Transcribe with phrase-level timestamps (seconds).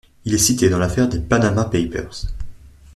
[0.25, 2.23] Il est cité dans l'affaire des Panama Papers.